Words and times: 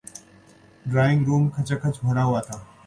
Drawing 0.85 1.21
room 1.27 1.43
کھچا 1.53 1.75
کھچ 1.81 1.95
بھرا 2.03 2.23
ہوا 2.25 2.41
تھا۔ 2.47 2.57